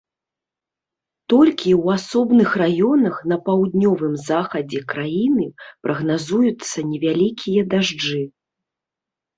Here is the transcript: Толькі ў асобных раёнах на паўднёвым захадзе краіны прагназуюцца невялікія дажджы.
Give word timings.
Толькі 1.33 1.69
ў 1.83 1.97
асобных 1.97 2.49
раёнах 2.63 3.15
на 3.33 3.39
паўднёвым 3.51 4.13
захадзе 4.29 4.79
краіны 4.95 5.45
прагназуюцца 5.89 6.77
невялікія 6.91 7.61
дажджы. 7.77 8.21